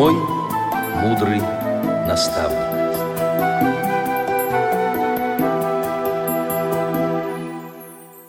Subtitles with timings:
[0.00, 0.14] Мой
[1.02, 1.42] мудрый
[2.08, 2.58] наставник.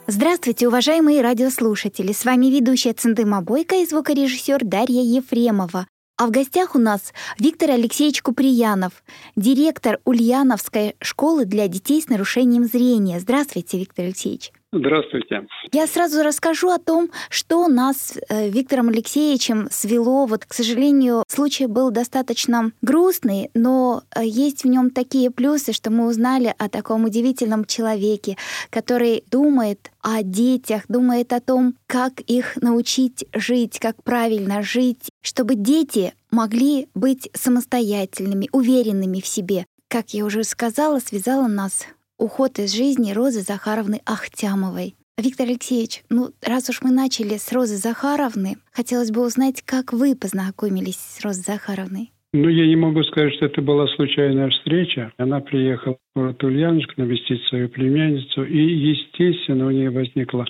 [0.05, 2.11] Здравствуйте, уважаемые радиослушатели!
[2.11, 5.87] С вами ведущая Цендыма Бойко и звукорежиссер Дарья Ефремова.
[6.17, 9.01] А в гостях у нас Виктор Алексеевич Куприянов,
[9.37, 13.21] директор Ульяновской школы для детей с нарушением зрения.
[13.21, 14.51] Здравствуйте, Виктор Алексеевич.
[14.73, 15.47] Здравствуйте.
[15.73, 20.25] Я сразу расскажу о том, что нас э, Виктором Алексеевичем свело.
[20.25, 25.91] Вот, к сожалению, случай был достаточно грустный, но э, есть в нем такие плюсы, что
[25.91, 28.37] мы узнали о таком удивительном человеке,
[28.69, 35.55] который думает о детях, думает о том, как их научить жить, как правильно жить, чтобы
[35.55, 39.65] дети могли быть самостоятельными, уверенными в себе.
[39.89, 41.85] Как я уже сказала, связала нас
[42.21, 44.93] уход из жизни Розы Захаровны Ахтямовой.
[45.17, 50.15] Виктор Алексеевич, ну, раз уж мы начали с Розы Захаровны, хотелось бы узнать, как вы
[50.15, 52.11] познакомились с Розой Захаровной.
[52.33, 55.11] Ну, я не могу сказать, что это была случайная встреча.
[55.17, 60.45] Она приехала город Ульяновск навестить свою племянницу, и, естественно, у нее возникло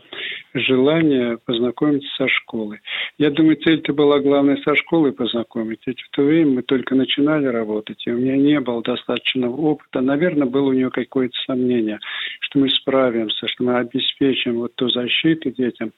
[0.53, 2.79] желание познакомиться со школой.
[3.19, 5.79] Я думаю, цель-то была главная со школой познакомить.
[5.85, 10.01] Ведь в то время мы только начинали работать, и у меня не было достаточного опыта.
[10.01, 11.99] Наверное, было у нее какое-то сомнение,
[12.39, 15.91] что мы справимся, что мы обеспечим вот ту защиту детям,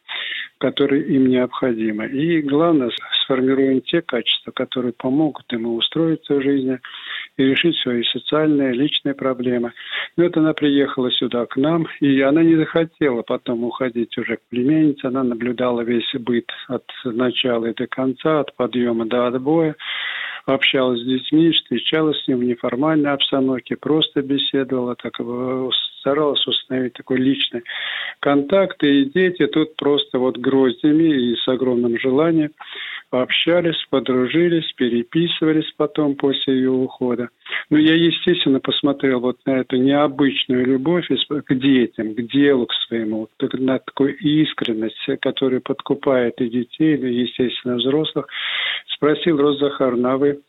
[0.57, 2.05] которая им необходима.
[2.05, 2.91] И главное,
[3.23, 6.79] сформируем те качества, которые помогут ему устроиться в жизни
[7.37, 9.52] и решить свои социальные, личные проблемы.
[9.59, 14.41] Но вот она приехала сюда к нам, и она не захотела потом уходить уже к
[14.49, 15.05] племяннице.
[15.07, 19.75] Она наблюдала весь быт от начала и до конца, от подъема до отбоя
[20.45, 25.13] общалась с детьми, встречалась с ним в неформальной обстановке, просто беседовала, так
[25.99, 27.63] старалась установить такой личный
[28.19, 28.83] контакт.
[28.83, 32.51] И дети тут просто вот гроздями и с огромным желанием
[33.13, 37.29] пообщались, подружились, переписывались потом после ее ухода.
[37.69, 43.29] Но я, естественно, посмотрел вот на эту необычную любовь к детям, к делу, к своему,
[43.39, 48.25] на такую искренность, которая подкупает и детей, и, естественно, взрослых.
[48.95, 50.39] Спросил Роза Захаровна, а вы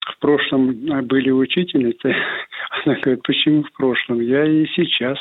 [0.00, 0.74] в прошлом
[1.06, 2.14] были учительницей.
[2.84, 4.20] Она говорит, почему в прошлом?
[4.20, 5.16] Я и сейчас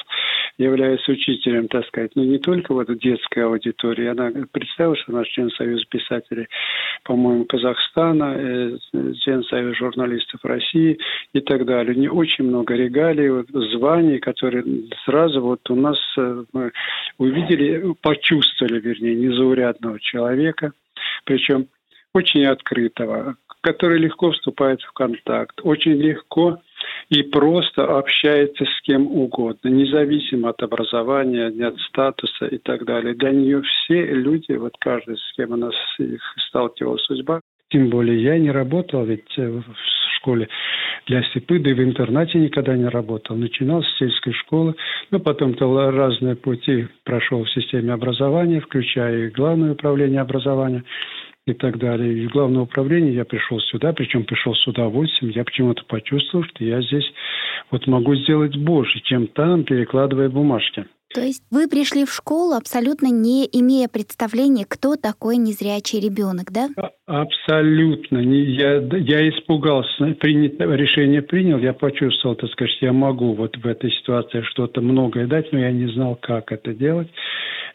[0.58, 4.08] являюсь учителем, так сказать, но не только вот детской аудитории.
[4.08, 6.48] Она представила, что она член Союза писателей,
[7.04, 8.78] по-моему, Казахстана, э,
[9.22, 11.00] член Союза журналистов России
[11.34, 11.96] и так далее.
[11.96, 14.64] Не очень много регалий, вот, званий, которые
[15.06, 16.72] сразу вот у нас э, мы
[17.18, 20.74] увидели, почувствовали, вернее, незаурядного человека,
[21.26, 21.68] причем
[22.14, 26.62] очень открытого, который легко вступает в контакт, очень легко
[27.10, 33.16] и просто общается с кем угодно, независимо от образования, от статуса и так далее.
[33.16, 38.38] Для нее все люди, вот каждый, с кем она их сталкивала судьба, тем более я
[38.38, 39.64] не работал ведь э, в
[40.18, 40.48] школе
[41.08, 43.36] для и в интернате никогда не работал.
[43.36, 44.76] Начинал с сельской школы,
[45.10, 50.84] но потом-то разные пути прошел в системе образования, включая и главное управление образования
[51.46, 52.24] и так далее.
[52.24, 55.34] Из главного управления я пришел сюда, причем пришел с удовольствием.
[55.34, 57.12] Я почему-то почувствовал, что я здесь
[57.70, 60.86] вот могу сделать больше, чем там, перекладывая бумажки.
[61.14, 66.70] То есть вы пришли в школу абсолютно не имея представления, кто такой незрячий ребенок, да?
[66.76, 68.18] А, абсолютно.
[68.18, 70.16] Я, я испугался.
[70.20, 75.28] Принят, решение принял, я почувствовал, так сказать, я могу вот в этой ситуации что-то многое
[75.28, 77.10] дать, но я не знал, как это делать.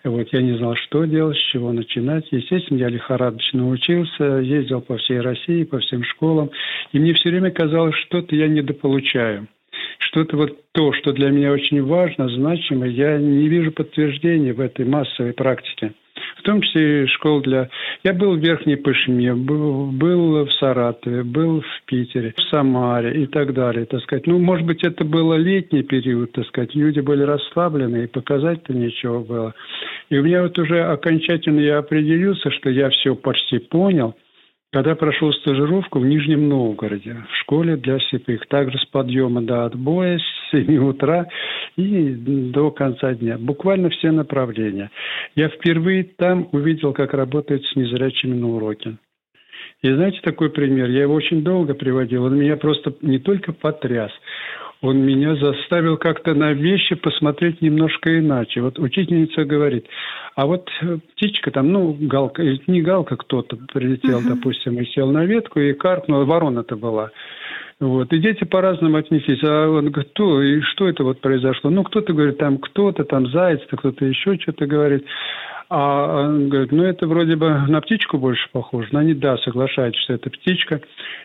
[0.04, 2.26] Вот, я не знал, что делать, с чего начинать.
[2.30, 6.50] Естественно, я лихорадочно учился, ездил по всей России, по всем школам.
[6.92, 9.48] И мне все время казалось, что-то я недополучаю.
[9.98, 14.84] Что-то вот то, что для меня очень важно, значимо, я не вижу подтверждения в этой
[14.84, 15.92] массовой практике
[16.38, 17.68] в том числе и школ для...
[18.04, 23.26] Я был в Верхней Пышме, был, был в Саратове, был в Питере, в Самаре и
[23.26, 24.26] так далее, так сказать.
[24.26, 29.20] Ну, может быть, это был летний период, так сказать, люди были расслаблены, и показать-то нечего
[29.20, 29.54] было.
[30.10, 34.14] И у меня вот уже окончательно я определился, что я все почти понял–
[34.72, 40.18] когда прошел стажировку в Нижнем Новгороде, в школе для слепых, также с подъема до отбоя,
[40.18, 41.26] с 7 утра
[41.76, 43.38] и до конца дня.
[43.38, 44.90] Буквально все направления.
[45.34, 48.96] Я впервые там увидел, как работают с незрячими на уроке.
[49.82, 50.90] И знаете такой пример?
[50.90, 52.24] Я его очень долго приводил.
[52.24, 54.10] Он меня просто не только потряс,
[54.80, 58.60] он меня заставил как-то на вещи посмотреть немножко иначе.
[58.60, 59.86] Вот учительница говорит,
[60.36, 64.36] а вот э, птичка там, ну, галка, не галка, кто-то прилетел, uh-huh.
[64.36, 67.10] допустим, и сел на ветку и каркнул, ворона это была.
[67.80, 68.12] Вот.
[68.12, 69.42] И дети по-разному отнеслись.
[69.44, 71.70] А он говорит, кто, и что это вот произошло?
[71.70, 75.04] Ну, кто-то говорит, там кто-то, там заяц, кто-то еще что-то говорит.
[75.70, 78.88] А он говорит, ну это вроде бы на птичку больше похоже.
[78.92, 80.80] Но они, да, соглашаются, что это птичка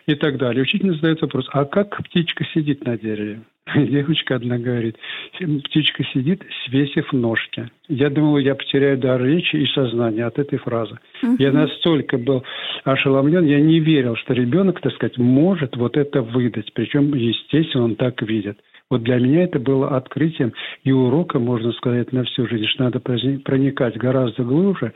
[0.06, 0.62] и так далее.
[0.62, 3.40] Учитель задает вопрос, а как птичка сидит на дереве?
[3.74, 4.96] Девочка одна говорит,
[5.32, 7.70] птичка сидит, свесив ножки.
[7.88, 10.98] Я думал, я потеряю дар речи и сознания от этой фразы.
[11.22, 11.36] Угу.
[11.38, 12.44] Я настолько был
[12.84, 16.72] ошеломлен, я не верил, что ребенок, так сказать, может вот это выдать.
[16.74, 18.58] Причем, естественно, он так видит.
[18.94, 20.52] Вот для меня это было открытием
[20.84, 24.92] и уроком, можно сказать, на всю жизнь, что надо проникать гораздо глубже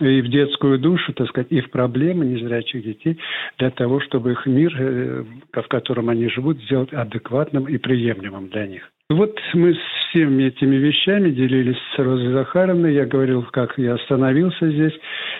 [0.00, 3.18] и в детскую душу, так сказать, и в проблемы незрячих детей
[3.58, 8.66] для того, чтобы их мир, э, в котором они живут, сделать адекватным и приемлемым для
[8.68, 8.90] них.
[9.08, 12.92] Вот мы с всеми этими вещами делились с Розой Захаровной.
[12.92, 14.94] Я говорил, как я остановился здесь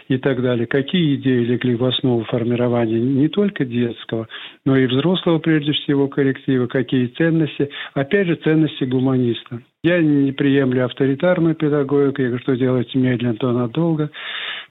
[0.07, 0.69] и так далее.
[0.69, 4.29] Какие идеи легли в основу формирования не только детского,
[4.65, 6.69] но и взрослого, прежде всего, коллектива.
[6.69, 7.69] Какие ценности.
[7.95, 9.61] Опять же, ценности гуманиста.
[9.87, 14.11] Я не приемлю авторитарную педагогику, я говорю, что делать медленно, то надолго.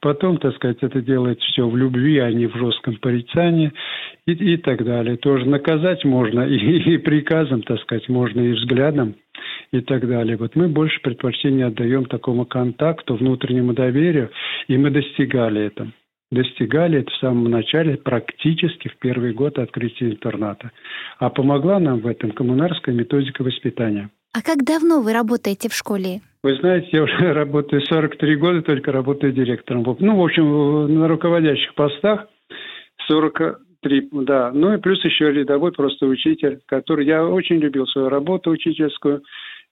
[0.01, 3.71] Потом, так сказать, это делать все в любви, а не в жестком порицании
[4.27, 5.15] и, и так далее.
[5.15, 6.57] Тоже наказать можно и,
[6.95, 9.15] и приказом, так сказать, можно и взглядом
[9.71, 10.35] и так далее.
[10.35, 14.31] Вот мы больше предпочтение отдаем такому контакту, внутреннему доверию,
[14.67, 15.93] и мы достигали этого
[16.31, 20.71] достигали это в самом начале, практически в первый год открытия интерната.
[21.19, 24.09] А помогла нам в этом коммунарская методика воспитания.
[24.35, 26.19] А как давно вы работаете в школе?
[26.43, 29.83] Вы знаете, я уже работаю 43 года, только работаю директором.
[29.99, 32.27] Ну, в общем, на руководящих постах
[33.07, 34.51] 43, да.
[34.53, 37.05] Ну и плюс еще рядовой просто учитель, который...
[37.05, 39.23] Я очень любил свою работу учительскую.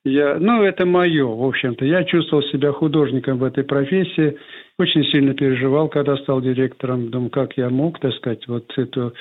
[0.06, 1.86] Я, ну, это мое, в общем-то.
[1.86, 4.38] Я чувствовал себя художником в этой профессии.
[4.78, 7.10] Очень сильно переживал, когда стал директором.
[7.10, 9.14] Думаю, как я мог, так сказать, вот эту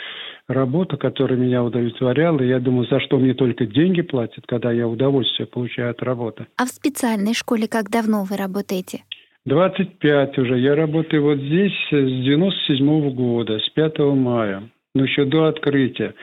[0.49, 2.41] работу, которая меня удовлетворяла.
[2.41, 6.47] Я думаю, за что мне только деньги платят, когда я удовольствие получаю от работы.
[6.57, 9.05] А в специальной школе как давно вы работаете?
[9.45, 10.59] 25 уже.
[10.59, 16.15] Я работаю вот здесь с 97 -го года, с 5 мая ну, еще до открытия.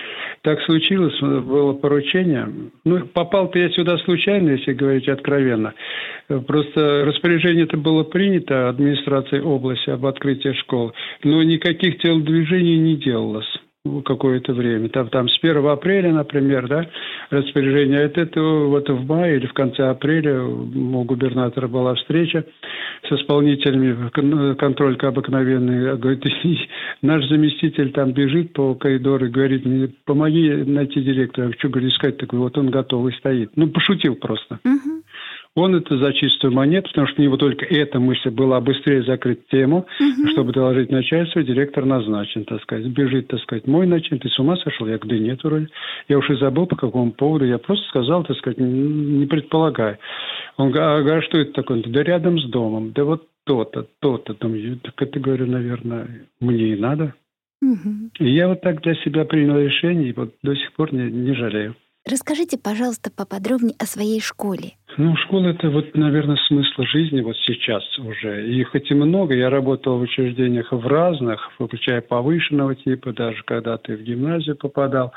[0.41, 2.47] Так случилось, было поручение.
[2.85, 5.73] Ну, попал-то я сюда случайно, если говорить откровенно.
[6.47, 10.93] Просто распоряжение это было принято администрацией области об открытии школ,
[11.23, 13.49] но никаких телодвижений не делалось
[14.05, 14.89] какое-то время.
[14.89, 16.85] Там, там с 1 апреля, например, да,
[17.29, 18.01] распоряжение.
[18.01, 22.45] Это, это вот в мае или в конце апреля у губернатора была встреча
[23.07, 25.97] с исполнителями, контролька обыкновенный.
[25.97, 26.25] Говорит,
[27.01, 29.63] наш заместитель там бежит по коридору и говорит,
[30.03, 31.53] помоги найти директора.
[31.57, 32.39] Что, говорит, искать такой?
[32.39, 33.51] Вот он готовый стоит.
[33.55, 34.59] Ну, пошутил просто.
[34.65, 34.98] Угу.
[35.55, 39.47] Он это за чистую монету, потому что у него только эта мысль была быстрее закрыть
[39.47, 40.29] тему, угу.
[40.31, 42.85] чтобы доложить начальству, директор назначен, так сказать.
[42.85, 44.87] Бежит, так сказать, мой начальник, ты с ума сошел?
[44.87, 45.67] Я говорю, да нет, вроде.
[46.07, 47.45] Я уж и забыл, по какому поводу.
[47.45, 49.99] Я просто сказал, так сказать, не предполагая.
[50.57, 51.83] Он говорит, а, а что это такое?
[51.83, 52.91] Да рядом с домом.
[52.93, 54.35] Да вот то-то, то-то.
[54.35, 57.15] Думаю, так это, говорю, наверное, мне и надо.
[57.61, 58.11] Угу.
[58.19, 61.33] И я вот так для себя принял решение, и вот до сих пор не, не
[61.33, 61.75] жалею.
[62.09, 64.73] Расскажите, пожалуйста, поподробнее о своей школе.
[64.97, 68.49] Ну, школа– это вот, наверное, смысл жизни вот сейчас уже.
[68.49, 73.77] И хоть и много, я работал в учреждениях в разных, включая повышенного типа, даже когда
[73.77, 75.13] ты в гимназию попадал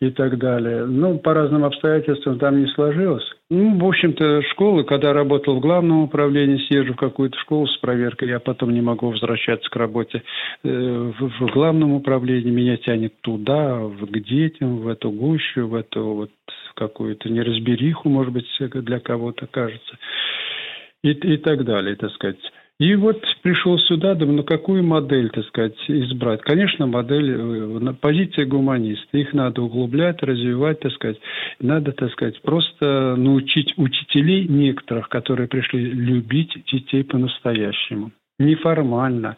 [0.00, 0.86] и так далее.
[0.86, 3.24] Ну, по разным обстоятельствам там не сложилось.
[3.48, 8.28] Ну, в общем-то, школы, когда работал в главном управлении, съезжу в какую-то школу с проверкой,
[8.28, 10.22] я потом не могу возвращаться к работе
[10.64, 16.30] э, в, главном управлении, меня тянет туда, к детям, в эту гущу, в эту вот
[16.74, 19.98] какую-то неразбериху, может быть, для кого-то кажется,
[21.02, 22.38] и, и так далее, так сказать.
[22.82, 26.40] И вот пришел сюда, думаю, ну какую модель, так сказать, избрать?
[26.42, 29.16] Конечно, модель, э, позиция гуманиста.
[29.16, 31.18] Их надо углублять, развивать, так сказать.
[31.60, 38.10] Надо, так сказать, просто научить учителей некоторых, которые пришли любить детей по-настоящему.
[38.42, 39.36] Неформально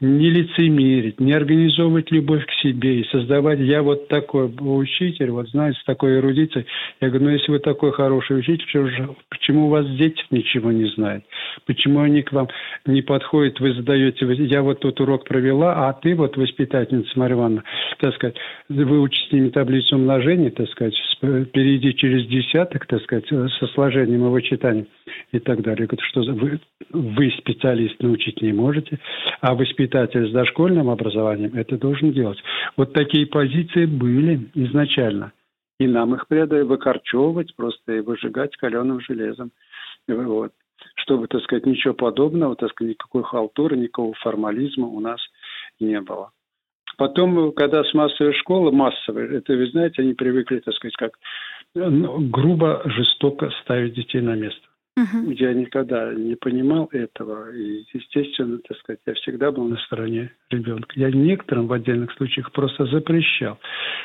[0.00, 5.78] не лицемерить, не организовывать любовь к себе и создавать «я вот такой учитель, вот знаете,
[5.78, 6.66] с такой эрудицией».
[7.00, 8.66] Я говорю, ну если вы такой хороший учитель,
[9.30, 11.24] почему, у вас дети ничего не знают?
[11.66, 12.48] Почему они к вам
[12.86, 17.64] не подходят, вы задаете, я вот тут урок провела, а ты вот воспитательница Марья Ивановна,
[17.98, 18.36] так сказать,
[18.68, 24.30] выучи с ними таблицу умножения, так сказать, перейди через десяток, так сказать, со сложением и
[24.30, 24.86] вычитанием
[25.32, 25.82] и так далее.
[25.82, 28.98] Я говорю, что вы, вы специалист научить не можете,
[29.40, 32.38] а воспитатель с дошкольным образованием это должен делать.
[32.76, 35.32] Вот такие позиции были изначально.
[35.78, 39.50] И нам их предали выкорчевывать просто и выжигать каленым железом.
[40.06, 40.52] Вот.
[40.96, 45.20] Чтобы, так сказать, ничего подобного, так сказать, никакой халтуры, никакого формализма у нас
[45.80, 46.30] не было.
[46.98, 51.12] Потом, когда с массовой школы, массовой, это, вы знаете, они привыкли, так сказать, как
[51.74, 54.60] ну, грубо, жестоко ставить детей на место.
[54.98, 55.34] Uh-huh.
[55.38, 57.50] Я никогда не понимал этого.
[57.50, 60.92] И, естественно, так сказать, я всегда был на стороне ребенка.
[60.96, 63.58] Я некоторым в отдельных случаях просто запрещал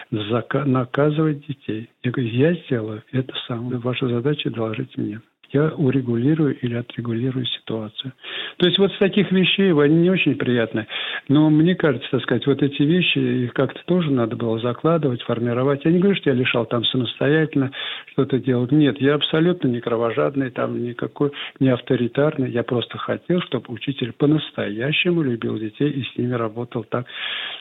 [0.09, 1.89] наказывать детей.
[2.03, 3.67] Я говорю, я сделаю это сам.
[3.79, 5.19] Ваша задача доложить мне
[5.51, 8.13] я урегулирую или отрегулирую ситуацию.
[8.57, 10.87] То есть вот с таких вещей они не очень приятные.
[11.29, 15.85] Но мне кажется, так сказать, вот эти вещи, их как-то тоже надо было закладывать, формировать.
[15.85, 17.71] Я не говорю, что я лишал там самостоятельно
[18.11, 18.71] что-то делать.
[18.71, 22.51] Нет, я абсолютно не кровожадный, там никакой, не авторитарный.
[22.51, 27.05] Я просто хотел, чтобы учитель по-настоящему любил детей и с ними работал так,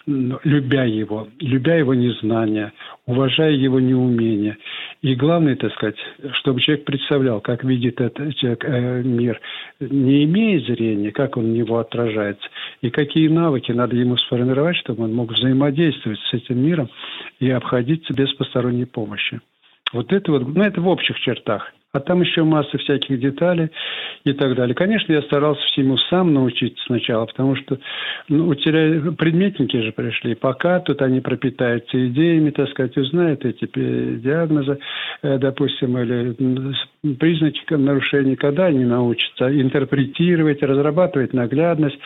[0.06, 2.72] любя его, любя его незнания,
[3.06, 4.56] уважая его неумение.
[5.02, 5.96] И главное, так сказать,
[6.32, 9.40] чтобы человек представлял, как видит видит этот э, мир,
[9.80, 12.48] не имея зрения, как он в него отражается,
[12.80, 16.88] и какие навыки надо ему сформировать, чтобы он мог взаимодействовать с этим миром
[17.38, 19.40] и обходиться без посторонней помощи.
[19.92, 21.72] Вот это вот, ну это в общих чертах.
[21.96, 23.70] А там еще масса всяких деталей
[24.24, 24.74] и так далее.
[24.74, 27.78] Конечно, я старался всему сам научиться сначала, потому что
[28.28, 29.12] ну, теряя...
[29.12, 30.34] предметники же пришли.
[30.34, 33.66] Пока тут они пропитаются идеями, так сказать, узнают эти
[34.18, 34.78] диагнозы,
[35.22, 36.36] э, допустим, или
[37.14, 41.98] признаки нарушений, когда они научатся интерпретировать, разрабатывать наглядность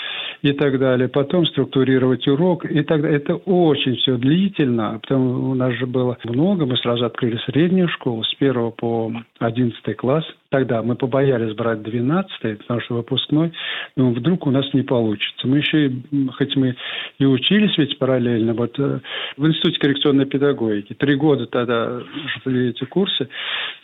[0.43, 3.19] и так далее, потом структурировать урок и так далее.
[3.19, 8.23] Это очень все длительно, потому у нас же было много, мы сразу открыли среднюю школу
[8.23, 10.25] с 1 по 11 класс.
[10.51, 13.53] Тогда мы побоялись брать 12 потому что выпускной,
[13.95, 15.47] но вдруг у нас не получится.
[15.47, 16.75] Мы еще, и, хоть мы
[17.19, 18.99] и учились ведь параллельно, вот э,
[19.37, 22.01] в Институте коррекционной педагогики, три года тогда
[22.43, 23.29] шли эти курсы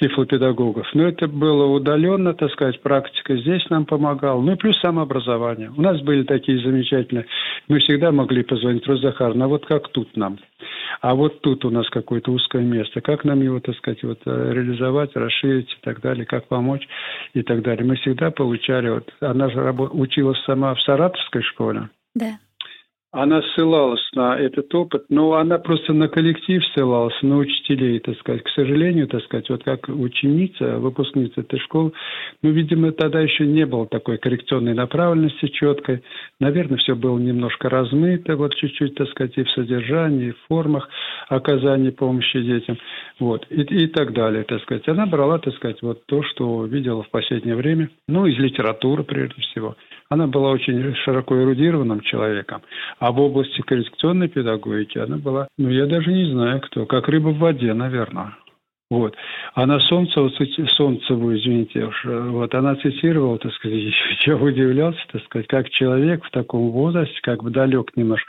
[0.00, 5.70] тифлопедагогов, но это было удаленно, так сказать, практика здесь нам помогала, ну и плюс самообразование.
[5.76, 7.26] У нас были такие замечательные,
[7.68, 10.38] мы всегда могли позвонить, Роза Захаровна, а вот как тут нам?
[11.00, 13.00] А вот тут у нас какое-то узкое место.
[13.00, 16.88] Как нам его, так сказать, вот э, реализовать, расширить и так далее, как помочь
[17.34, 17.84] и так далее.
[17.84, 21.88] Мы всегда получали, вот она же училась сама в Саратовской школе.
[22.14, 22.38] Да
[23.16, 28.42] она ссылалась на этот опыт, но она просто на коллектив ссылалась, на учителей, так сказать.
[28.42, 31.92] К сожалению, так сказать, вот как ученица, выпускница этой школы,
[32.42, 36.02] ну, видимо, тогда еще не было такой коррекционной направленности четкой.
[36.40, 40.90] Наверное, все было немножко размыто, вот чуть-чуть, так сказать, и в содержании, и в формах
[41.28, 42.76] оказания помощи детям,
[43.18, 44.86] вот, и, и так далее, так сказать.
[44.88, 49.40] Она брала, так сказать, вот то, что видела в последнее время, ну, из литературы, прежде
[49.40, 49.74] всего.
[50.08, 52.62] Она была очень широко эрудированным человеком,
[53.06, 57.28] а в области коррекционной педагогики она была, ну, я даже не знаю кто, как рыба
[57.28, 58.36] в воде, наверное.
[58.90, 59.14] Вот.
[59.54, 60.28] Она Солнцеву,
[60.70, 63.94] Солнцеву, извините уж, вот она цитировала, так сказать,
[64.26, 68.28] я удивлялся, так сказать, как человек в таком возрасте, как бы далек немножко,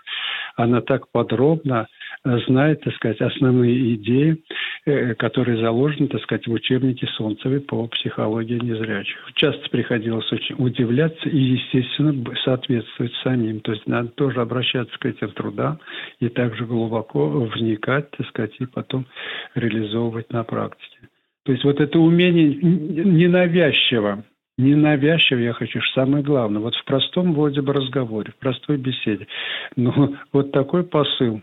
[0.55, 1.87] она так подробно
[2.23, 4.43] знает, так сказать, основные идеи,
[4.87, 9.17] э, которые заложены, так сказать, в учебнике Солнцевой по психологии незрячих.
[9.35, 13.59] Часто приходилось очень удивляться и, естественно, соответствовать самим.
[13.59, 15.79] То есть надо тоже обращаться к этим трудам
[16.19, 19.05] и также глубоко вникать, так сказать, и потом
[19.53, 21.09] реализовывать на практике.
[21.43, 24.23] То есть вот это умение ненавязчиво
[24.57, 29.27] ненавязчиво, я хочу, самое главное, вот в простом вроде бы разговоре, в простой беседе.
[29.75, 31.41] Но вот такой посыл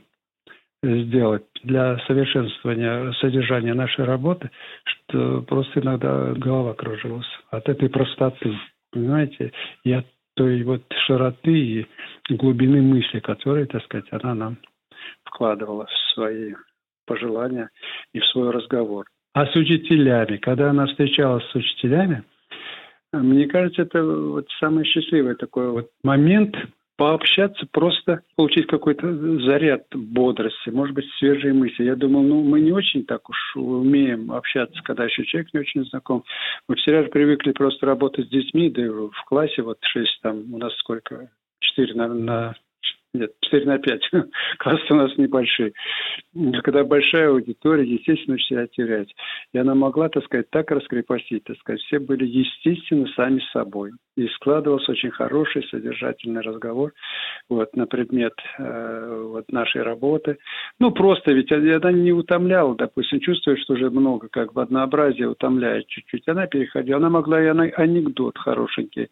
[0.85, 4.51] сделать для совершенствования содержания нашей работы,
[4.85, 8.59] что просто иногда голова кружилась от этой простоты,
[8.93, 9.53] понимаете,
[9.85, 11.87] и от той вот широты и
[12.29, 14.57] глубины мысли, которые, так сказать, она нам
[15.25, 16.55] вкладывала в свои
[17.07, 17.71] пожелания
[18.13, 19.07] и в свой разговор.
[19.33, 22.25] А с учителями, когда она встречалась с учителями,
[23.13, 26.57] мне кажется, это вот самый счастливый такой вот момент
[26.97, 31.85] пообщаться, просто получить какой-то заряд бодрости, может быть, свежие мысли.
[31.85, 35.85] Я думал, ну, мы не очень так уж умеем общаться, когда еще человек не очень
[35.87, 36.25] знаком.
[36.69, 40.55] Мы все же привыкли просто работать с детьми, да и в классе вот шесть там,
[40.55, 42.55] у нас сколько, четыре на, на
[43.15, 44.11] нет, 4 на 5.
[44.59, 45.73] Классы у нас небольшие.
[46.65, 49.15] Когда большая аудитория, естественно, себя терять.
[49.53, 51.81] И она могла, так сказать, так раскрепостить, так сказать.
[51.83, 56.93] Все были, естественно, сами собой и складывался очень хороший содержательный разговор
[57.49, 60.39] вот, на предмет э, вот, нашей работы.
[60.79, 65.87] Ну, просто ведь она не утомляла, допустим, чувствуя, что уже много, как бы однообразие утомляет
[65.87, 66.29] чуть-чуть.
[66.29, 69.09] Она переходила, она могла и анекдот хорошенький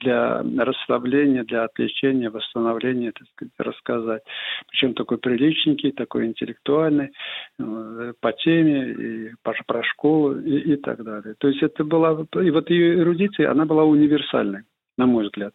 [0.00, 4.22] для расслабления, для отвлечения, восстановления, так сказать, рассказать.
[4.68, 7.10] Причем такой приличненький, такой интеллектуальный,
[7.58, 11.34] э, по теме, и по, про школу и, и так далее.
[11.38, 14.62] То есть это была, и вот ее эрудиция, она была универсальной
[14.96, 15.54] на мой взгляд.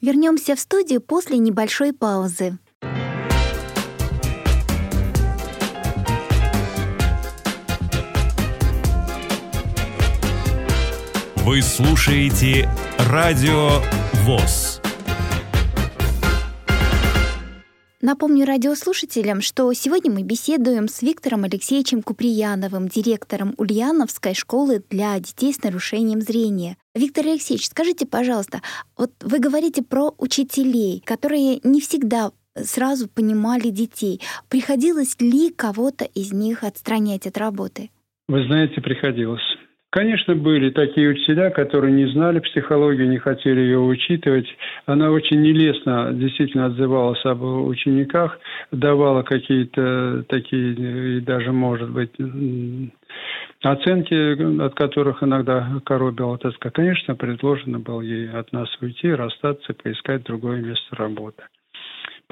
[0.00, 2.58] Вернемся в студию после небольшой паузы.
[11.44, 12.68] Вы слушаете
[13.10, 13.80] Радио
[14.24, 14.80] ВОЗ.
[18.04, 25.52] Напомню радиослушателям, что сегодня мы беседуем с Виктором Алексеевичем Куприяновым, директором Ульяновской школы для детей
[25.52, 26.76] с нарушением зрения.
[26.96, 28.60] Виктор Алексеевич, скажите, пожалуйста,
[28.98, 34.20] вот вы говорите про учителей, которые не всегда сразу понимали детей.
[34.48, 37.90] Приходилось ли кого-то из них отстранять от работы?
[38.26, 39.42] Вы знаете, приходилось.
[39.92, 44.46] Конечно, были такие учителя, которые не знали психологию, не хотели ее учитывать.
[44.86, 48.38] Она очень нелестно действительно отзывалась об учениках,
[48.70, 52.12] давала какие-то такие, и даже, может быть,
[53.62, 56.70] оценки, от которых иногда коробила тоска.
[56.70, 61.42] Конечно, предложено было ей от нас уйти, расстаться, поискать другое место работы.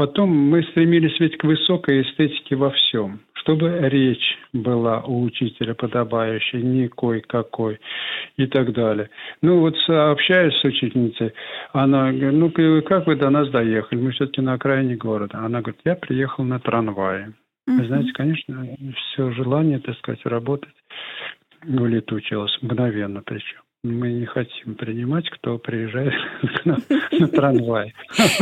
[0.01, 6.63] Потом мы стремились ведь к высокой эстетике во всем чтобы речь была у учителя подобающей,
[6.63, 7.79] не кой-какой
[8.37, 9.11] и так далее.
[9.43, 11.33] Ну вот общаюсь с учительницей,
[11.73, 13.99] она говорит, ну как вы до нас доехали?
[13.99, 15.39] Мы все-таки на окраине города.
[15.39, 17.33] Она говорит, я приехал на трамвае.
[17.67, 20.75] Вы знаете, конечно, все желание, так сказать, работать
[21.67, 26.13] улетучилось мгновенно причем мы не хотим принимать, кто приезжает
[26.65, 26.77] на
[27.29, 27.95] трамвай.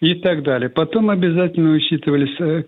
[0.00, 0.68] И так далее.
[0.70, 2.64] Потом обязательно учитывались, э,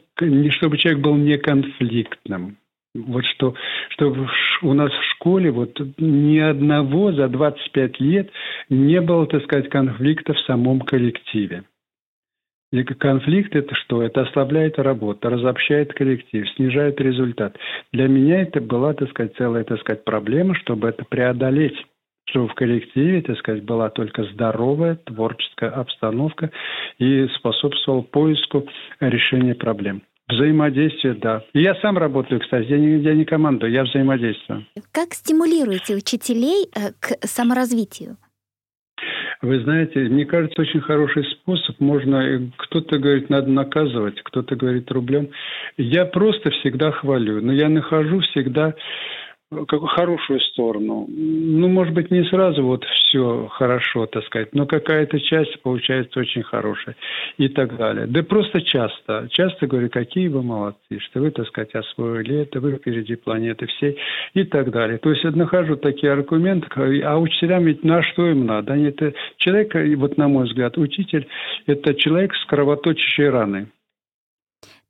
[0.50, 2.58] чтобы человек был неконфликтным.
[2.94, 3.54] Вот что,
[3.90, 4.14] что
[4.62, 8.30] у нас в школе вот ни одного за 25 лет
[8.68, 11.64] не было, так сказать, конфликта в самом коллективе.
[12.72, 14.02] И конфликт это что?
[14.02, 17.56] Это ослабляет работу, разобщает коллектив, снижает результат.
[17.92, 21.76] Для меня это была, так сказать, целая, так сказать, проблема, чтобы это преодолеть
[22.26, 26.50] чтобы в коллективе, так сказать, была только здоровая творческая обстановка
[26.98, 28.66] и способствовал поиску
[29.00, 30.02] решения проблем.
[30.28, 31.44] Взаимодействие, да.
[31.52, 34.64] И я сам работаю, кстати, я не, я не командую, я взаимодействую.
[34.92, 38.16] Как стимулируете учителей э, к саморазвитию?
[39.42, 41.80] Вы знаете, мне кажется, очень хороший способ.
[41.80, 45.30] Можно, кто-то говорит, надо наказывать, кто-то говорит рублем.
[45.76, 48.74] Я просто всегда хвалю, но я нахожу всегда
[49.68, 51.06] как хорошую сторону.
[51.08, 56.42] Ну, может быть, не сразу вот все хорошо, так сказать, но какая-то часть получается очень
[56.42, 56.96] хорошая
[57.38, 58.06] и так далее.
[58.06, 59.28] Да просто часто.
[59.30, 63.98] Часто говорю, какие вы молодцы, что вы, так сказать, освоили это, вы впереди планеты всей
[64.34, 64.98] и так далее.
[64.98, 66.68] То есть я нахожу такие аргументы,
[67.02, 68.72] а учителям ведь на что им надо?
[68.72, 71.26] Они это человек, вот на мой взгляд, учитель–
[71.66, 73.66] это человек с кровоточащей раной.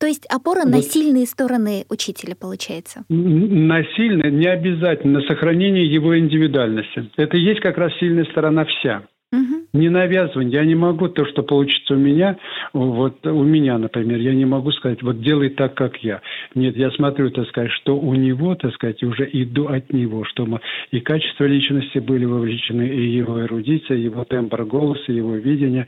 [0.02, 0.72] То есть опора вот.
[0.72, 3.04] на сильные стороны учителя получается?
[3.08, 7.08] На сильные не обязательно, на сохранение его индивидуальности.
[7.16, 9.04] Это есть как раз сильная сторона вся.
[9.32, 9.78] Угу.
[9.78, 10.60] Не навязывание.
[10.60, 12.36] Я не могу то, что получится у меня,
[12.74, 16.20] вот у меня, например, я не могу сказать, вот делай так, как я.
[16.54, 20.44] Нет, я смотрю, так сказать, что у него, так сказать, уже иду от него, что
[20.44, 25.86] мы и качество личности были вовлечены, и его эрудиция, его тембр голоса, его видение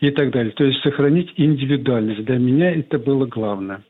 [0.00, 0.52] и так далее.
[0.52, 2.24] То есть сохранить индивидуальность.
[2.24, 3.82] Для меня это было главное.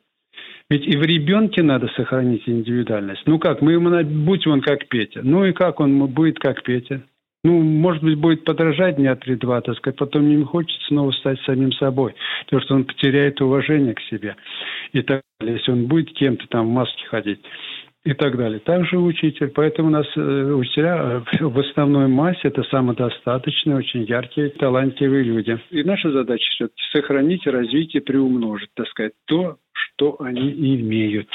[0.69, 3.23] Ведь и в ребенке надо сохранить индивидуальность.
[3.27, 5.21] Ну как, мы ему, будь он как Петя.
[5.23, 7.03] Ну и как он будет как Петя?
[7.45, 11.73] Ну, может быть, будет подражать дня три-два, так сказать, потом не хочет снова стать самим
[11.73, 14.37] собой, потому что он потеряет уважение к себе
[14.93, 17.41] и так далее, если он будет кем-то там в маске ходить
[18.07, 18.61] и так далее.
[18.61, 19.49] Также учитель.
[19.49, 25.59] Поэтому у нас э, учителя э, в основной массе это самодостаточные, очень яркие, талантливые люди.
[25.71, 29.57] И наша задача все-таки сохранить, развить и приумножить, так сказать, то,
[29.97, 31.27] что они имеют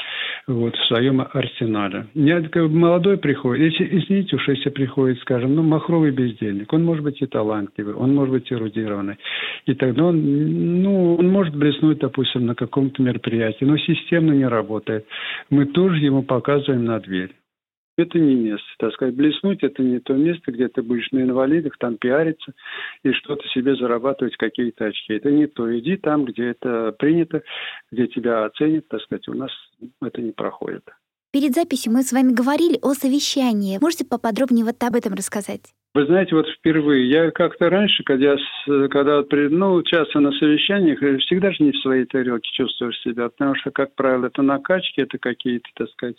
[0.46, 2.06] вот, в своем арсенале.
[2.14, 7.26] Молодой приходит, если, извините уж, если приходит, скажем, ну, махровый бездельник, он может быть и
[7.26, 9.16] талантливый, он может быть эрудированный,
[9.66, 15.06] и тогда он, ну, он может блеснуть, допустим, на каком-то мероприятии, но системно не работает.
[15.50, 17.30] Мы тоже ему показываем на дверь
[17.96, 18.66] это не место.
[18.78, 22.52] Так сказать, блеснуть– это не то место, где ты будешь на инвалидах, там пиариться
[23.02, 25.14] и что-то себе зарабатывать, какие-то очки.
[25.14, 25.78] Это не то.
[25.78, 27.42] Иди там, где это принято,
[27.90, 29.28] где тебя оценят, так сказать.
[29.28, 29.50] У нас
[30.00, 30.84] это не проходит.
[31.32, 33.78] Перед записью мы с вами говорили о совещании.
[33.80, 35.72] Можете поподробнее вот об этом рассказать?
[35.94, 38.36] Вы знаете, вот впервые, я как-то раньше, когда,
[38.88, 43.70] когда ну, часто на совещаниях, всегда же не в своей тарелке чувствуешь себя, потому что,
[43.70, 46.16] как правило, это накачки, это какие-то, так сказать,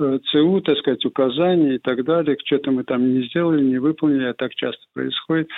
[0.00, 4.24] э, ЦУ, так сказать, указания и так далее, что-то мы там не сделали, не выполнили,
[4.24, 5.50] а так часто происходит.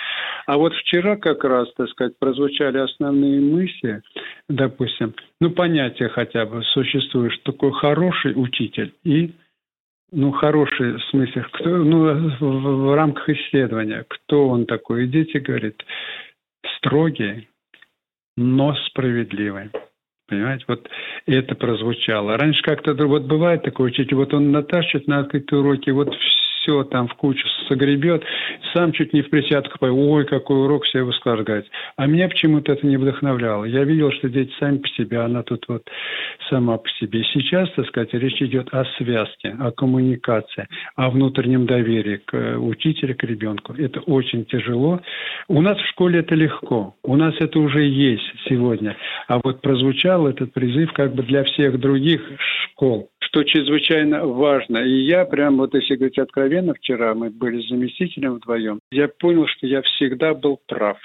[0.47, 4.01] А вот вчера как раз, так сказать, прозвучали основные мысли,
[4.49, 6.61] допустим, ну, понятие хотя бы.
[6.73, 9.31] Существует, что такой хороший учитель и
[10.11, 15.05] ну, хороший в смысле, кто, ну, в, в рамках исследования, кто он такой.
[15.05, 15.75] И дети говорят,
[16.77, 17.47] строгий,
[18.37, 19.69] но справедливый.
[20.27, 20.89] Понимаете, вот
[21.27, 22.37] это прозвучало.
[22.37, 26.15] Раньше как-то вот бывает такое учитель, вот он натащит на какие-то уроки, вот
[26.65, 28.23] все там в кучу согребет,
[28.73, 31.65] сам чуть не в присядку, ой, какой урок все восторгать.
[31.95, 33.65] А меня почему-то это не вдохновляло.
[33.65, 35.83] Я видел, что дети сами по себе, она тут вот
[36.49, 37.23] сама по себе.
[37.33, 43.15] Сейчас, так сказать, речь идет о связке, о коммуникации, о внутреннем доверии к э, учителю,
[43.15, 43.73] к ребенку.
[43.73, 44.99] Это очень тяжело.
[45.47, 46.95] У нас в школе это легко.
[47.03, 48.97] У нас это уже есть сегодня.
[49.27, 52.21] А вот прозвучал этот призыв как бы для всех других
[52.71, 54.77] школ что чрезвычайно важно.
[54.77, 59.45] И я прям, вот если говорить откровенно, вчера мы были с заместителем вдвоем, я понял,
[59.47, 60.97] что я всегда был прав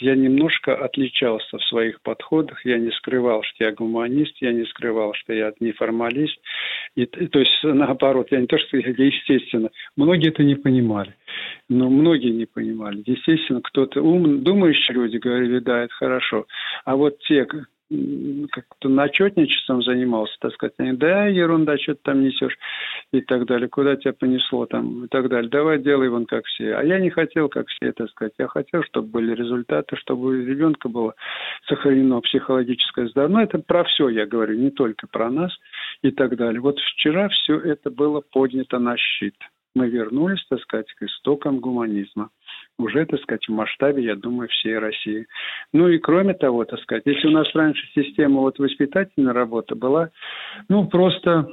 [0.00, 5.14] я немножко отличался в своих подходах, я не скрывал, что я гуманист, я не скрывал,
[5.14, 6.36] что я неформалист.
[6.96, 11.14] И, то есть, наоборот, я не то, что я, естественно, многие это не понимали,
[11.68, 13.02] но многие не понимали.
[13.06, 16.46] Естественно, кто-то ум, думающие люди говорили, да, это хорошо.
[16.84, 17.46] А вот те,
[18.50, 22.56] как-то начетничеством занимался, так сказать, да, ерунда, что ты там несешь,
[23.12, 26.74] и так далее, куда тебя понесло там, и так далее, давай делай вон как все.
[26.74, 30.32] А я не хотел как все, так сказать, я хотел, чтобы были результаты, чтобы у
[30.32, 31.14] ребенка было
[31.66, 33.36] сохранено психологическое здоровье.
[33.36, 35.52] Но это про все я говорю, не только про нас
[36.02, 36.60] и так далее.
[36.60, 39.34] Вот вчера все это было поднято на щит
[39.74, 42.30] мы вернулись, так сказать, к истокам гуманизма.
[42.82, 45.26] Уже, так сказать, в масштабе, я думаю, всей России.
[45.72, 50.10] Ну и кроме того, так сказать, если у нас раньше система вот воспитательной работы была,
[50.68, 51.48] ну, просто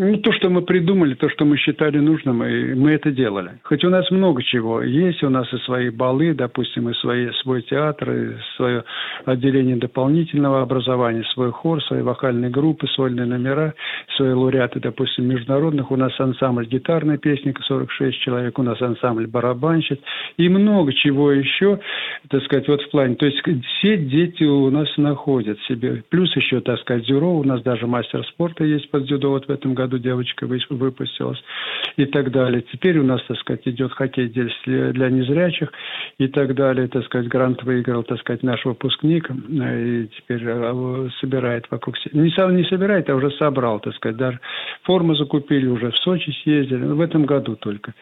[0.00, 3.60] ну, то, что мы придумали, то, что мы считали нужным, и мы это делали.
[3.64, 7.60] Хоть у нас много чего есть, у нас и свои балы, допустим, и свои, свой
[7.60, 8.84] театр, и свое
[9.26, 13.74] отделение дополнительного образования, свой хор, свои вокальные группы, сольные номера,
[14.16, 15.90] свои лауреаты, допустим, международных.
[15.90, 19.98] У нас ансамбль гитарной песни, 46 человек, у нас ансамбль барабанщиц,
[20.38, 21.78] и много чего еще,
[22.30, 23.16] так сказать, вот в плане.
[23.16, 23.38] То есть
[23.76, 26.02] все дети у нас находят себе.
[26.08, 29.50] Плюс еще, так сказать, дзюро, у нас даже мастер спорта есть под дзюдо вот в
[29.50, 31.42] этом году году девочка выпустилась
[31.96, 32.62] и так далее.
[32.72, 35.72] Теперь у нас, так сказать, идет хоккей для незрячих
[36.18, 36.88] и так далее.
[36.88, 42.20] Так сказать, грант выиграл, так сказать, наш выпускник и теперь а, собирает вокруг себя.
[42.20, 44.16] Не, не собирает, а уже собрал, так сказать.
[44.16, 44.40] Даже
[44.82, 46.84] форму закупили уже, в Сочи съездили.
[46.84, 47.94] В этом году только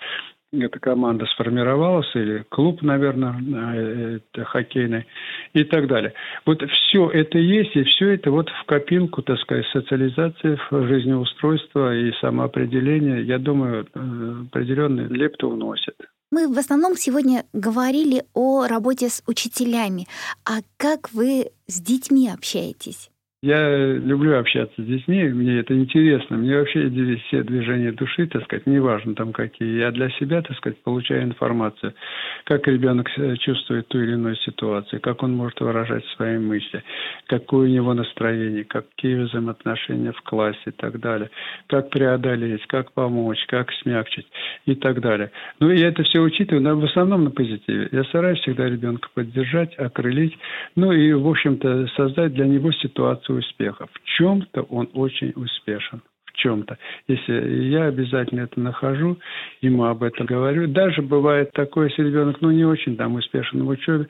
[0.52, 3.34] эта команда сформировалась, или клуб, наверное,
[3.74, 5.06] э, это хоккейный,
[5.52, 6.14] и так далее.
[6.46, 12.12] Вот все это есть, и все это вот в копилку, так сказать, социализации, жизнеустройства и
[12.20, 15.94] самоопределения, я думаю, э, определенные лепту вносит.
[16.30, 20.06] Мы в основном сегодня говорили о работе с учителями.
[20.44, 23.10] А как вы с детьми общаетесь?
[23.40, 26.36] Я люблю общаться с детьми, мне это интересно.
[26.36, 26.90] Мне вообще
[27.28, 29.78] все движения души, так сказать, неважно там какие.
[29.78, 31.94] Я для себя, так сказать, получаю информацию,
[32.42, 36.82] как ребенок чувствует ту или иную ситуацию, как он может выражать свои мысли,
[37.28, 41.30] какое у него настроение, какие взаимоотношения в классе и так далее,
[41.68, 44.26] как преодолеть, как помочь, как смягчить
[44.66, 45.30] и так далее.
[45.60, 47.88] Ну и это все учитываю, но в основном на позитиве.
[47.92, 50.36] Я стараюсь всегда ребенка поддержать, окрылить,
[50.74, 53.86] ну и, в общем-то, создать для него ситуацию добиться успеха.
[53.86, 56.02] В чем-то он очень успешен.
[56.24, 56.78] В чем-то.
[57.08, 59.18] Если я обязательно это нахожу,
[59.60, 60.68] ему об этом говорю.
[60.68, 64.06] Даже бывает такое, если ребенок ну, не очень там успешен в учебе,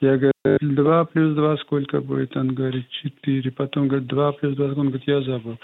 [0.00, 2.36] я говорю, 2 плюс 2 сколько будет?
[2.36, 3.50] Он говорит, 4.
[3.52, 5.58] Потом говорит, 2 плюс 2, он говорит, я забыл.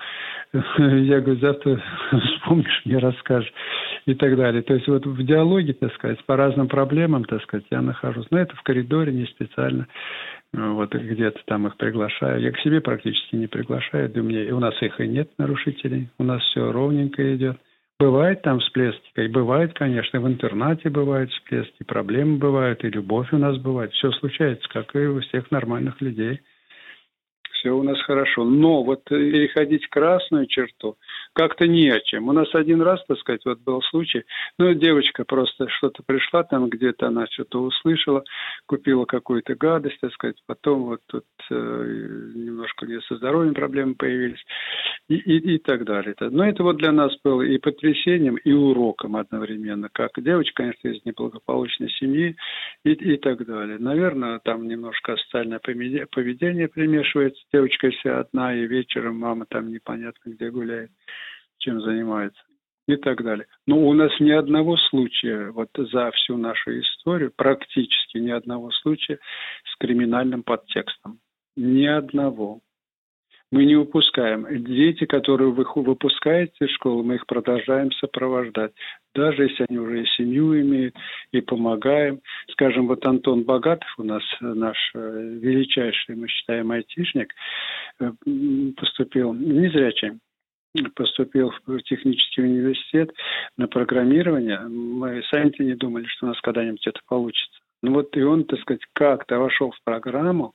[0.52, 3.52] Я говорю, завтра вспомнишь, мне расскажешь.
[4.06, 4.62] И так далее.
[4.62, 8.26] То есть вот в диалоге, так сказать, по разным проблемам, так сказать, я нахожусь.
[8.30, 9.86] Но это в коридоре, не специально
[10.52, 12.40] вот где-то там их приглашаю.
[12.40, 16.24] Я к себе практически не приглашаю, да мне, у нас их и нет нарушителей, у
[16.24, 17.58] нас все ровненько идет.
[18.00, 23.38] Бывает там всплески, и бывает, конечно, в интернате бывают всплески, проблемы бывают, и любовь у
[23.38, 23.92] нас бывает.
[23.92, 26.40] Все случается, как и у всех нормальных людей
[27.58, 28.44] все у нас хорошо.
[28.44, 30.96] Но вот переходить красную черту
[31.32, 32.28] как-то не о чем.
[32.28, 34.24] У нас один раз, так сказать, вот был случай,
[34.58, 38.24] ну, девочка просто что-то пришла, там где-то она что-то услышала,
[38.66, 41.54] купила какую-то гадость, так сказать, потом вот тут э,
[42.34, 44.42] немножко у нее со здоровьем проблемы появились
[45.08, 46.14] и, и, и так далее.
[46.18, 51.04] Но это вот для нас было и потрясением, и уроком одновременно, как девочка, конечно, из
[51.04, 52.36] неблагополучной семьи
[52.84, 53.78] и, и так далее.
[53.78, 60.50] Наверное, там немножко социальное поведение примешивается, девочка вся одна, и вечером мама там непонятно где
[60.50, 60.90] гуляет,
[61.58, 62.42] чем занимается
[62.88, 63.46] и так далее.
[63.66, 69.18] Но у нас ни одного случая вот за всю нашу историю, практически ни одного случая
[69.64, 71.20] с криминальным подтекстом.
[71.56, 72.60] Ни одного.
[73.50, 74.46] Мы не упускаем.
[74.64, 78.72] Дети, которые вы выпускаете из школы, мы их продолжаем сопровождать.
[79.14, 80.94] Даже если они уже и семью имеют,
[81.32, 82.20] и помогаем.
[82.50, 87.32] Скажем, вот Антон Богатов у нас, наш э, величайший, мы считаем, айтишник,
[88.00, 88.12] э,
[88.76, 90.20] поступил незрячим
[90.94, 93.10] поступил в технический университет
[93.56, 97.58] на программирование, мы сами-то не думали, что у нас когда-нибудь это получится.
[97.82, 100.54] Ну вот и он, так сказать, как-то вошел в программу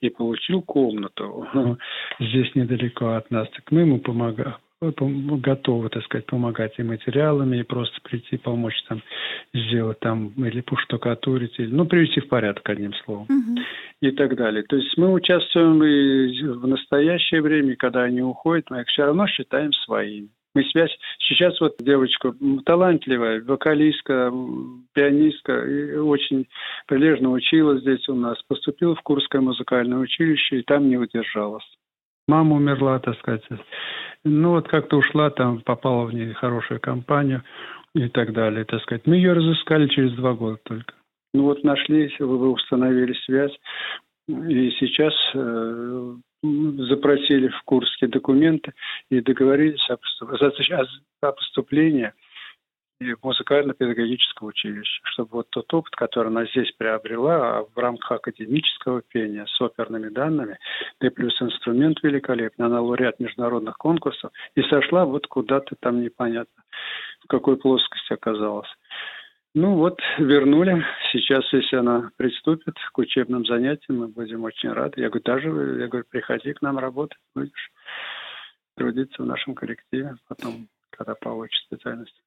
[0.00, 1.46] и получил комнату
[2.20, 3.48] здесь недалеко от нас.
[3.50, 9.02] Так мы ему помогаем готовы, так сказать, помогать и материалами, и просто прийти, помочь там
[9.54, 13.60] сделать там или поштукатурить, или, ну, привести в порядок, одним словом, угу.
[14.00, 14.62] и так далее.
[14.64, 19.26] То есть мы участвуем и в настоящее время, когда они уходят, мы их все равно
[19.26, 20.28] считаем своими.
[20.54, 20.96] Мы связь...
[21.26, 24.30] Сейчас вот девочка талантливая, вокалистка,
[24.92, 26.46] пианистка, и очень
[26.86, 31.64] прилежно училась здесь у нас, поступила в Курское музыкальное училище и там не удержалась.
[32.28, 33.42] Мама умерла, так сказать.
[34.24, 37.42] Ну вот как-то ушла, там попала в ней хорошую компанию
[37.94, 39.06] и так далее, так сказать.
[39.06, 40.94] Мы ее разыскали через два года только.
[41.32, 43.52] Ну вот нашли, вы установили связь,
[44.28, 48.72] и сейчас э, запросили в Курске документы
[49.10, 52.12] и договорились о, поступлении
[53.00, 59.02] в музыкально-педагогическое училище, чтобы вот тот опыт, который она здесь приобрела а в рамках академического
[59.02, 60.58] пения с оперными данными,
[61.00, 66.62] да и плюс инструмент великолепный, она лауреат международных конкурсов, и сошла вот куда-то там непонятно,
[67.24, 68.68] в какой плоскости оказалась.
[69.54, 70.84] Ну вот, вернули.
[71.12, 75.00] Сейчас, если она приступит к учебным занятиям, мы будем очень рады.
[75.00, 75.48] Я говорю, даже,
[75.80, 77.70] я говорю, приходи к нам работать, будешь
[78.76, 82.20] трудиться в нашем коллективе потом, когда получишь специальность.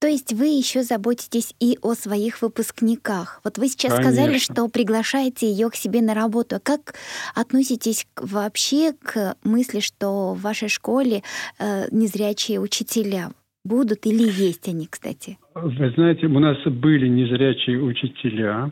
[0.00, 3.40] То есть вы еще заботитесь и о своих выпускниках.
[3.42, 4.12] Вот вы сейчас Конечно.
[4.12, 6.56] сказали, что приглашаете ее к себе на работу.
[6.56, 6.94] А как
[7.34, 11.24] относитесь вообще к мысли, что в вашей школе
[11.58, 13.30] э, незрячие учителя?
[13.64, 15.38] Будут или есть они, кстати?
[15.54, 18.70] Вы знаете, у нас были незрячие учителя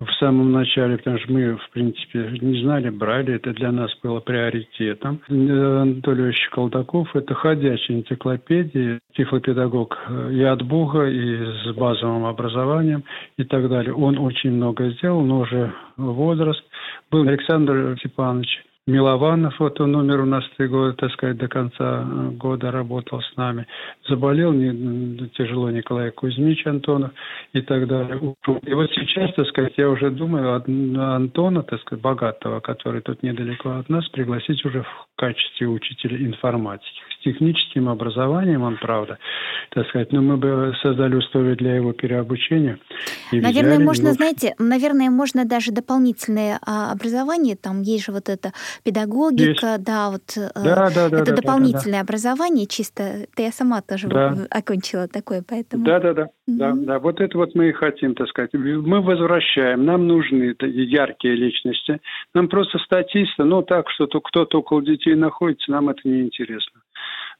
[0.00, 4.20] в самом начале, потому что мы, в принципе, не знали, брали, это для нас было
[4.20, 5.20] приоритетом.
[5.28, 9.96] Анатолий Колдаков– это ходячая энциклопедия, тифлопедагог
[10.32, 13.04] и от Бога, и с базовым образованием
[13.36, 13.94] и так далее.
[13.94, 16.64] Он очень много сделал, но уже возраст.
[17.10, 22.02] Был Александр Степанович Милованов, вот он умер у нас три года, так сказать, до конца
[22.02, 23.64] э, года работал с нами.
[24.08, 27.12] Заболел не, тяжело Николай Кузьмич Антонов
[27.52, 28.34] и так далее.
[28.62, 30.56] И вот сейчас, так сказать, я уже думаю
[31.14, 37.00] Антона, так сказать, богатого, который тут недалеко от нас, пригласить уже в качестве учителя информатики.
[37.18, 39.18] С техническим образованием он, правда,
[39.70, 42.78] так сказать, но мы бы создали условия для его переобучения.
[43.30, 44.14] наверное, можно, его...
[44.14, 49.84] знаете, наверное, можно даже дополнительное а, образование, там есть же вот это педагогика, есть.
[49.84, 52.12] да, вот э, да, да, да, это да, дополнительное да, да.
[52.12, 53.02] образование чисто.
[53.02, 54.36] Это я сама тоже да.
[54.50, 55.84] окончила такое, поэтому.
[55.84, 56.28] Да, да, да, mm-hmm.
[56.46, 56.98] да, да.
[56.98, 58.50] Вот это вот мы и хотим, так сказать.
[58.52, 59.84] Мы возвращаем.
[59.84, 62.00] Нам нужны яркие личности.
[62.34, 66.82] Нам просто статисты, ну так, что кто-то около детей находится, нам это не интересно.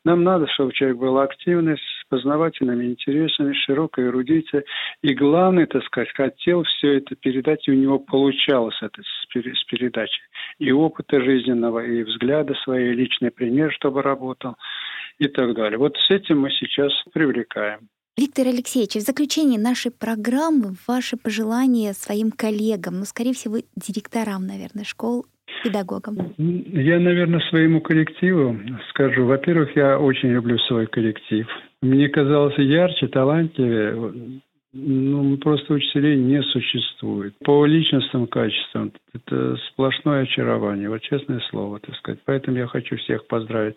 [0.04, 4.64] Нам надо, чтобы человек был активный, с познавательными интересами, широкой эрудицией.
[5.02, 9.26] И главное, так сказать, хотел все это передать, и у него получалось это с
[9.66, 10.22] передачей.
[10.58, 14.56] И опыта жизненного, и взгляда свои, и личный пример, чтобы работал,
[15.18, 15.78] и так далее.
[15.78, 17.88] Вот с этим мы сейчас привлекаем.
[18.16, 24.84] Виктор Алексеевич, в заключении нашей программы ваши пожелания своим коллегам, ну, скорее всего, директорам, наверное,
[24.84, 25.24] школ
[25.62, 26.34] педагогом?
[26.38, 28.58] Я, наверное, своему коллективу
[28.90, 29.26] скажу.
[29.26, 31.46] Во-первых, я очень люблю свой коллектив.
[31.80, 34.40] Мне казалось ярче, талантливее.
[34.74, 37.34] Ну, просто учителей не существует.
[37.44, 42.20] По личностным качествам это сплошное очарование, вот честное слово, так сказать.
[42.24, 43.76] Поэтому я хочу всех поздравить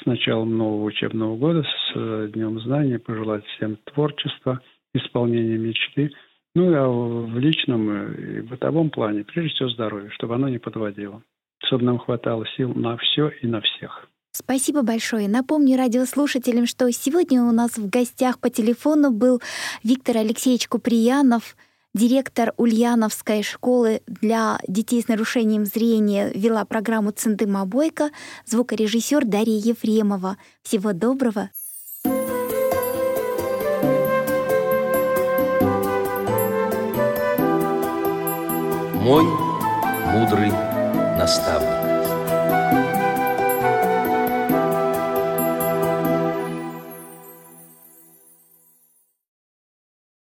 [0.00, 4.60] с началом нового учебного года, с э, Днем Знаний, пожелать всем творчества,
[4.94, 6.12] исполнения мечты–
[6.56, 11.22] ну, а в личном и бытовом плане, прежде всего, здоровье, чтобы оно не подводило.
[11.58, 14.08] Чтобы нам хватало сил на все и на всех.
[14.32, 15.28] Спасибо большое.
[15.28, 19.42] Напомню радиослушателям, что сегодня у нас в гостях по телефону был
[19.84, 21.56] Виктор Алексеевич Куприянов,
[21.92, 28.10] директор Ульяновской школы для детей с нарушением зрения, вела программу «Центыма Бойко»,
[28.46, 30.38] звукорежиссер Дарья Ефремова.
[30.62, 31.50] Всего доброго.
[39.06, 39.22] Мой
[40.12, 40.50] мудрый
[41.16, 41.75] наставник.